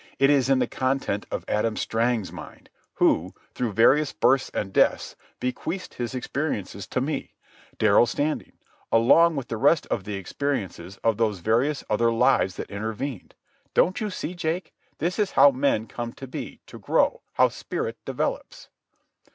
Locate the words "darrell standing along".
7.77-9.35